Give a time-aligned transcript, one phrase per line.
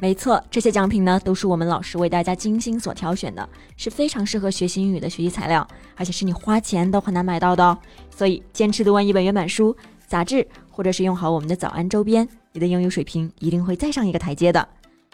[0.00, 3.46] 没错，这些奖品呢都是我们老师为大家精心所挑选的，
[3.76, 7.78] 是非常适合学习英语的学习材料，而且是你花钱都很难买到的哦。
[8.08, 14.66] 所以坚持读完一本原版书、杂志，或者是用好我们的早安周边，你的英语水平一定会再上一个台阶的。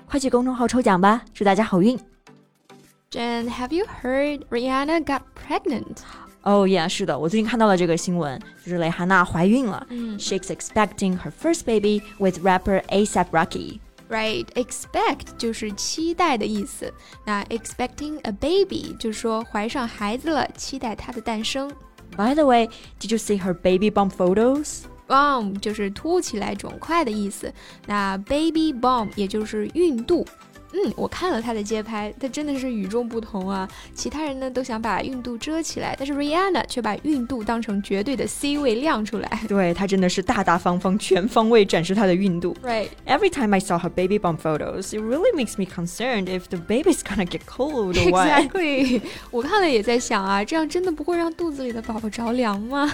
[0.06, 1.98] 快去公众号抽奖吧，祝大家好运
[3.10, 5.96] ！Jen, have you heard Rihanna got pregnant?
[6.42, 9.84] Oh yeah，是的，我最近看到了这个新闻，就是蕾哈娜怀孕了。
[9.90, 13.80] 嗯，She's expecting her first baby with rapper ASAP Rocky.
[14.08, 16.92] right？Expect 就是期待的意思，
[17.24, 21.70] 那 expecting a baby 就是说怀上孩子了，期待他的诞生。
[22.16, 22.68] By the way,
[23.00, 24.82] did you see her baby bump photos?
[25.08, 27.52] Bump 就是凸起来、肿块的意思，
[27.86, 30.26] 那 baby bump 也就是孕肚。
[30.75, 33.67] 嗯，我看了她的街拍，她真的是与众不同啊！
[33.93, 39.41] 其他人呢都想把孕肚遮起来，但是 Rihanna 却把孕肚当成绝对的 C 位亮出来。
[39.49, 42.55] 对，她真的是大大方方、全方位展示她的孕肚。
[42.63, 42.87] Right.
[43.05, 46.57] Every time I saw her baby bump photos, it really makes me concerned if the
[46.57, 48.29] baby's gonna get cold or what.
[48.29, 49.01] Exactly.
[49.29, 52.89] 我看了也在想啊，这样真的不会让肚子里的宝宝着凉吗？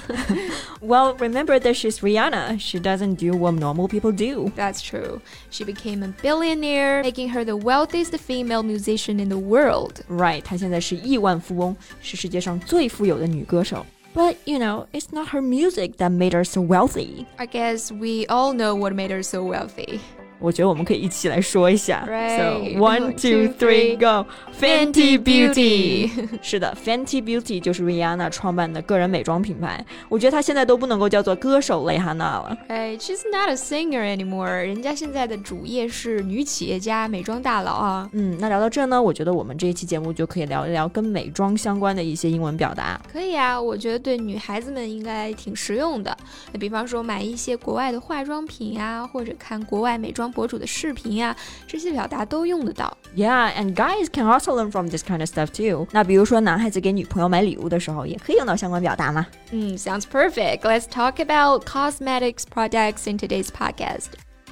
[0.81, 2.57] Well, remember that she's Rihanna.
[2.57, 4.51] She doesn't do what normal people do.
[4.57, 5.19] That's true.
[5.51, 10.01] She became a billionaire, making her the wealthiest female musician in the world.
[10.09, 13.85] Right，她现在是亿万富翁，是世界上最富有的女歌手。
[14.15, 17.25] But you know, it's not her music that made her so wealthy.
[17.37, 19.99] I guess we all know what made her so wealthy.
[20.42, 22.04] 我觉得我们可以一起来说一下。
[22.06, 22.36] Right.
[22.36, 24.28] So one, two, three, go.
[24.60, 26.10] Fenty Beauty.
[26.42, 29.84] 是的，Fenty Beauty 就是 Rihanna 创办的个人美妆品牌。
[30.08, 32.58] 我觉得她现在都不能够叫做歌手蕾哈娜了。
[32.68, 34.50] Right, she's not a singer anymore.
[34.50, 38.10] 人家现在的主业是女企业家、美妆大佬啊。
[38.12, 43.00] 嗯，那聊到这呢，我觉得我们这一期节目就可以聊一聊跟美妆相关的一些英文表达。
[43.12, 46.16] 可以啊，我觉得对女孩子们应该挺实用的。
[46.52, 50.31] 那比方说买一些国外的化妆品呀，或者看国外美妆。
[50.31, 51.35] 博主的视频呀，
[51.67, 52.97] 这些表达都用得到。
[53.15, 55.87] Yeah, and guys can also learn from this kind of stuff too.
[55.91, 59.27] 那比如说男孩子给女朋友买礼物的时候，也可以用到相关表达吗？
[59.51, 60.59] 嗯，Sounds perfect.
[60.59, 64.07] Let's talk about cosmetics products in today's podcast.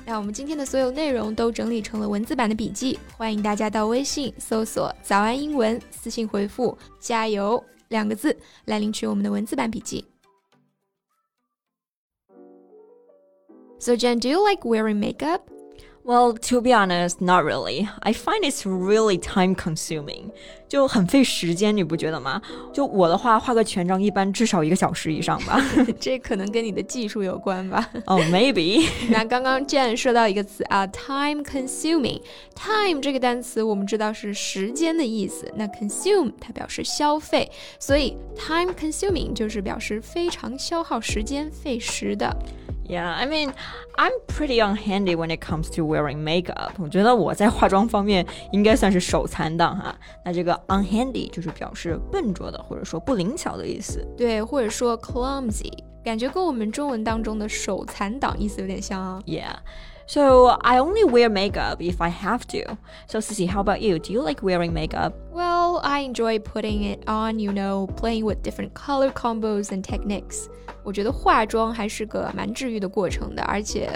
[0.07, 8.35] 那我们今天的所有内容都整理成了文字版的笔记，欢迎大家到微信搜索“早安英文”，私信回复“加油”两个字
[8.65, 10.05] 来领取我们的文字版笔记。
[13.79, 15.41] So Jen, do you like wearing makeup?
[16.07, 17.89] Well, to be honest, not really.
[18.01, 20.29] I find it's really time consuming.
[20.69, 22.39] 就很费时间，你不觉得吗？
[22.71, 25.59] 就我的话，画个全妆一般至少一个小时以上吧。
[25.99, 27.89] 这可能跟你的技术有关吧？
[28.05, 42.31] 哦、oh,，maybe 那刚刚 Jane 说到一个词啊，time consuming。time 这个单词我们知道是时间的意思，那 consume 它表示消费，所以 time consuming 就是表示非常消耗时间、费时的。
[42.89, 43.51] Yeah, I mean,
[43.95, 46.73] I'm pretty unhandy when it comes to wearing makeup.
[46.77, 49.95] 我觉得我在化妆方面应该算是手残党哈。
[50.23, 54.05] 那这个 unhandy 就是表示笨拙的或者说不灵巧的意思。
[54.15, 55.71] 对，或者说 clumsy，
[56.03, 59.19] 感觉跟我们中文当中的手残党意思有点像啊。
[59.25, 59.55] Yeah.
[60.07, 62.77] So I only wear makeup if I have to.
[63.07, 63.97] So Sissy, how about you?
[63.97, 65.13] Do you like wearing makeup?
[65.39, 70.45] Well, I enjoy putting it on, you know, playing with different color combos and techniques.
[70.81, 73.89] 我觉得化妆还是个蛮治愈的过程的，而且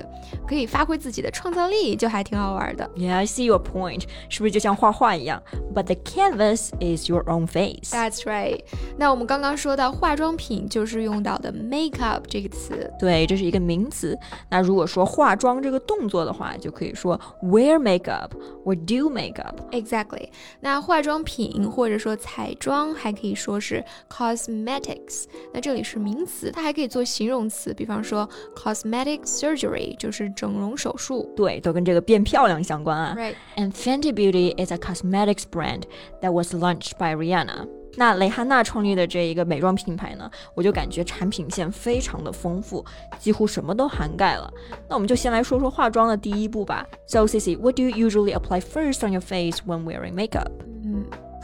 [0.48, 2.90] 可以发挥自己的创造力，就还挺好玩的。
[2.96, 4.06] Yeah, I see your point.
[4.28, 5.42] 是不是就像画画一样？
[5.74, 7.92] But the canvas is your own face.
[7.92, 8.62] That's right.
[8.98, 12.92] 那我们刚刚说到化妆品，就是用到的 makeup 这个词。
[13.00, 14.18] 对，这是一个名词。
[14.50, 18.32] 那如果说化妆这个动作的话，就可以说 wear makeup
[18.66, 19.54] or do makeup.
[19.72, 20.30] Exactly.
[20.60, 21.33] 那化妆品
[21.72, 25.26] 或者说彩妆还可以说是 cosmetics。
[25.54, 31.28] 那这里是名词，它还可以做形容词，比方说 cosmetic surgery 就是整容手术。
[31.36, 33.16] 对，都跟这个变漂亮相关啊。
[33.18, 33.36] Right.
[33.56, 35.84] And Fenty Beauty is a cosmetics brand
[36.22, 37.68] that was launched by Rihanna.
[37.96, 42.86] 那蕾哈娜创立的这一个美妆品牌呢，我就感觉产品线非常的丰富，
[43.20, 44.50] 几乎什么都涵盖了。
[44.88, 46.86] 那我们就先来说说化妆的第一步吧。
[47.08, 50.50] So Cici, what do you usually apply first on your face when wearing makeup?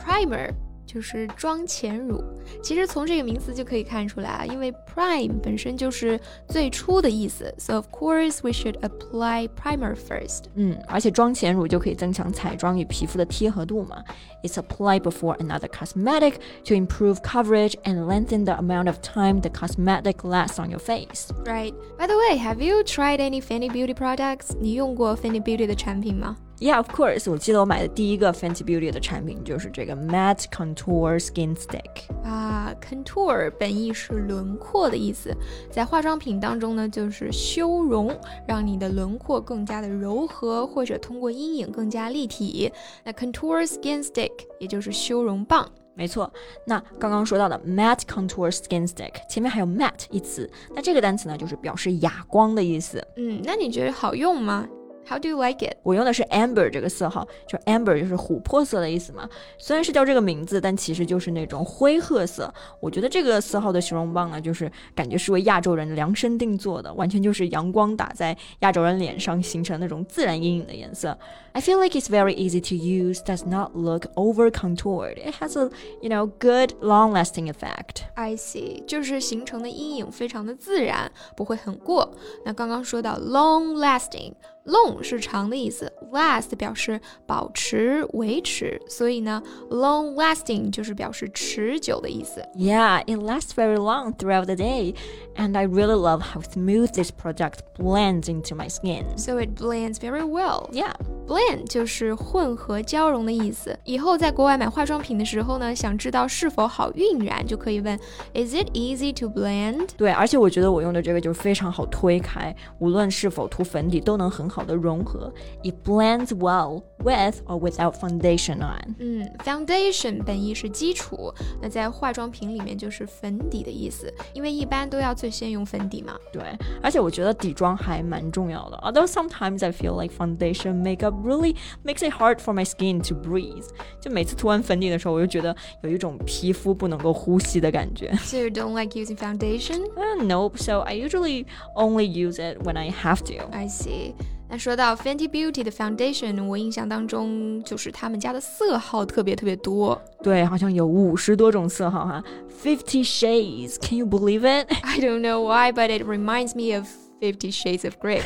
[0.00, 0.50] primer
[0.86, 2.22] 就是妆前乳。
[2.62, 10.44] 其实从这个名词就可以看出来啊，因为 prime 本身就是最初的意思，so of course we should apply primer first。
[10.54, 14.02] 嗯，而且妆前乳就可以增强彩妆与皮肤的贴合度嘛。
[14.44, 16.34] It's applied before another cosmetic
[16.66, 21.30] to improve coverage and lengthen the amount of time the cosmetic lasts on your face.
[21.44, 21.74] Right.
[21.98, 24.56] By the way, have you tried any Fenty Beauty products?
[24.60, 27.29] 你用过 Fenty Beauty 的产品吗 ？Yeah, of course.
[27.29, 32.71] 我记得我买的第一个 Fenty Beauty 的产品就是这个 Matte Contour Skin Stick 啊。
[32.79, 35.35] Contour 本意是轮廓的意思，
[35.71, 38.15] 在化妆品当中呢，就是修容，
[38.47, 42.71] 让你的轮廓更加的柔和，或者通过阴影更加立体。
[43.03, 45.67] 那 Contour Skin Stick 也就是修容棒。
[45.93, 46.31] 没错，
[46.65, 53.05] 那刚刚说到的 matte contour skin stick 前面还有 matte 一词，那这个单词呢就是表示哑光的意思。
[53.17, 54.65] 嗯，那你觉得好用吗
[55.11, 55.75] How do you like it？
[55.83, 59.27] 我用的是 amber 这个色号，就 amber 就是琥珀色的意思嘛。
[59.57, 62.53] 虽然是叫这个名字，但其实就是那种灰褐色。
[62.79, 71.17] 我觉得这个色号的修容棒呢，就是感觉是为亚洲人量身定做的，完全就是阳光打在亚洲人脸上形成那种自然阴影的颜色。
[71.51, 75.15] I feel like it's very easy to use, does not look over contoured.
[75.15, 75.69] It has a
[76.01, 78.03] you know good long lasting effect.
[78.15, 82.13] I see，就是形成的阴影非常的自然，不会很过。
[82.45, 84.35] 那刚刚说到 long lasting。
[84.66, 92.42] Long 是长的意思，last 表示保持、维持，所以呢，long lasting 就是表示持久的意思。
[92.56, 94.96] Yeah, it lasts very long throughout the day,
[95.36, 99.04] and I really love how smooth this product blends into my skin.
[99.16, 100.68] So it blends very well.
[100.72, 100.94] Yeah.
[101.28, 103.78] Blend 就是混合交融的意思。
[103.84, 107.96] 以后在国外买化妆品的时候呢，想知道是否好晕染，就可以问
[108.34, 109.90] Is it easy to blend？
[109.96, 115.32] 对，而且我觉得我用的这个就非常好推开，无论是否涂粉底都能很 好的融合。
[115.62, 118.94] It blends well with or without foundation on。
[118.98, 126.16] 嗯，foundation 本意是基础，那在化妆品里面就是粉底的意思，因为一般都要最先用粉底嘛。
[126.32, 126.42] 对，
[126.82, 128.76] 而且我觉得底妆还蛮重要的。
[128.78, 133.66] Although sometimes I feel like foundation makeup really makes it hard for my skin to breathe。
[134.00, 138.12] 就每次涂完粉底的时候，我就觉得有一种皮肤不能够呼吸的感觉。
[138.16, 139.82] So you don't like using foundation?
[139.96, 140.56] Uh, nope.
[140.58, 143.48] So I usually only use it when I have to.
[143.52, 144.14] I see.
[144.50, 150.00] 那说到 Fenty Beauty 的 foundation，我印象当中就是他们家的色号特别特别多。
[150.22, 152.22] 对，好像有五十多种色号哈，
[152.62, 153.76] fifty shades.
[153.80, 154.68] Can you believe it?
[154.82, 156.86] I don't know why, but it reminds me of
[157.21, 158.19] Fifty Shades of Grey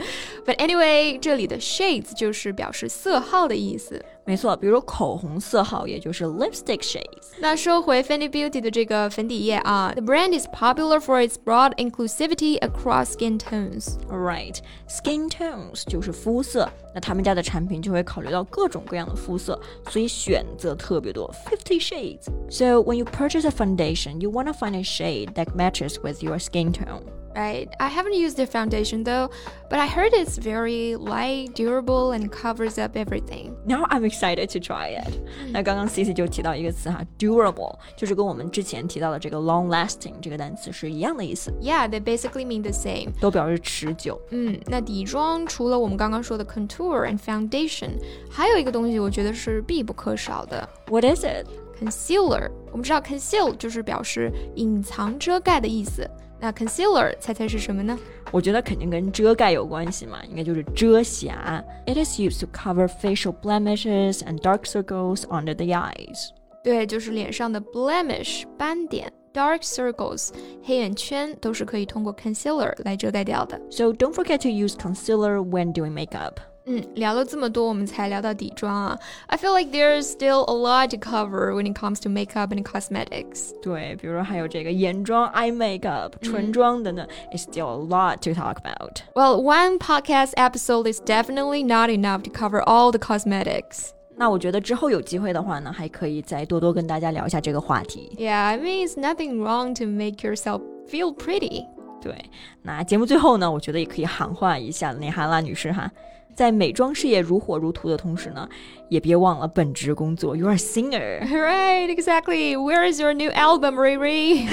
[0.46, 4.02] But anyway，这里的 shades 就是表示色号的意思。
[4.24, 7.28] 没错，比如口红色号，也就是 lipstick shades。
[7.40, 13.96] 那说回 Fenty Beauty 的这个粉底液啊，The brand is popular for its broad inclusivity across skin tones.
[14.08, 14.56] Right,
[14.88, 16.70] skin tones 就是肤色。
[16.94, 19.60] 那他们家的产品就会考虑到各种各样的肤色，
[19.90, 22.24] 所以选择特别多，Fifty Shades.
[22.50, 26.22] So when you purchase a foundation, you want to find a shade that matches with
[26.22, 27.02] your skin tone
[27.37, 27.67] right?
[27.79, 29.29] I haven't used the foundation though,
[29.69, 33.55] but I heard it's very light, durable, and covers up everything.
[33.65, 35.13] Now I'm excited to try it.
[35.51, 41.51] 那刚刚 Cici 就提到一个词哈，durable，就是跟我们之前提到的这个 long lasting 这个单词是一样的意思。
[41.61, 43.11] Yeah, they basically mean the same.
[43.19, 44.21] 都表示持久。
[44.29, 47.91] 嗯，那底妆除了我们刚刚说的 contour and foundation，
[48.29, 50.67] 还有一个东西我觉得是必不可少的。
[50.87, 51.47] What is it?
[51.81, 52.51] Concealer。
[52.71, 56.09] 我们知道 conceal 就是表示隐藏、遮盖的意思。
[56.39, 57.97] 那 concealer 猜猜是什么呢？
[58.31, 61.63] 我觉得肯定跟遮盖有关系嘛，应该就是遮瑕。
[61.85, 66.29] It is used to cover facial blemishes and dark circles under the eyes。
[66.63, 69.11] 对，就是脸上的 blemish 斑点。
[69.33, 70.29] Dark circles
[70.61, 73.59] 黑眼圈都是可以通过 concealer 来遮盖掉的。
[73.71, 76.35] So don't forget to use concealer when doing makeup.
[76.67, 78.97] 嗯，聊了这么多，我们才聊到底妆啊。
[79.27, 83.51] I feel like there's still a lot to cover when it comes to makeup and cosmetics.
[83.61, 89.01] 对，比如说还有这个眼妆、eye makeup、唇妆等等，it's still a lot to talk about.
[89.13, 93.89] Well, one podcast episode is definitely not enough to cover all the cosmetics.
[94.15, 98.15] 那我觉得之后有机会的话呢，还可以再多多跟大家聊一下这个话题。
[98.17, 101.65] Yeah, I mean, it's nothing wrong to make yourself feel pretty.
[102.00, 102.14] 对，
[102.62, 105.90] 那节目最后呢，我觉得也可以喊话一下内哈拉女士哈。
[106.34, 108.48] 在美妆事业如火如荼的同时呢，
[108.88, 110.36] 也别忘了本职工作。
[110.36, 111.88] You're a singer, right?
[111.92, 112.56] Exactly.
[112.56, 114.48] Where is your new album, Riri?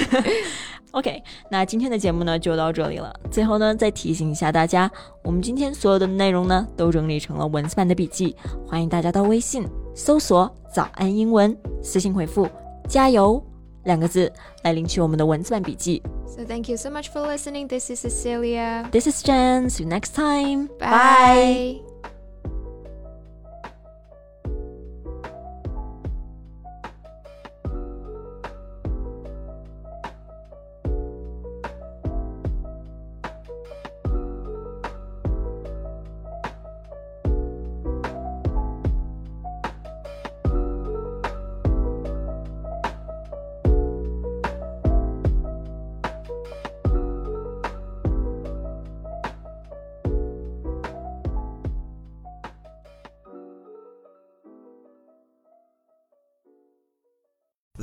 [0.90, 3.14] OK，那今天的节目呢就到这里了。
[3.30, 4.90] 最后呢，再提醒一下大家，
[5.22, 8.34] 我们今天所有的内容呢都整理成了文字版的笔记，
[8.66, 12.48] 欢迎大家到微信搜索“早安英文”，私信回复
[12.88, 13.40] “加油”
[13.85, 14.31] 两个字
[14.63, 16.01] 来领取我们的文字版笔记。
[16.27, 17.67] So thank you so much for listening.
[17.67, 18.89] This is Cecilia.
[18.91, 19.69] This is Jen.
[19.69, 20.67] See you next time.
[20.79, 21.81] Bye.
[21.81, 21.94] Bye.